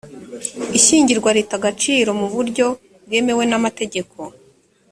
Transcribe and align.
ishyingirwa 0.77 1.29
rita 1.35 1.53
agaciro 1.59 2.09
mu 2.19 2.27
buryo 2.33 2.67
bwemewe 3.05 3.43
n’amategeko 3.47 4.17